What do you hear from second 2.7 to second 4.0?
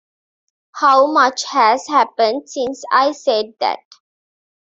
I said that!